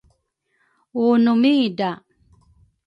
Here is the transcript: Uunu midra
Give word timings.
Uunu 1.03 1.31
midra 1.41 1.91